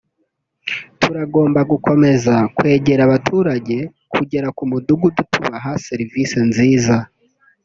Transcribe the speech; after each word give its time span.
turagomba 1.01 1.59
gukomeza 1.71 2.33
kwegera 2.57 3.01
abaturage 3.07 3.75
kugera 4.13 4.47
ku 4.57 4.63
mudugudu 4.71 5.21
tubaha 5.31 5.71
serivisi 5.85 6.37
nziza” 6.49 6.97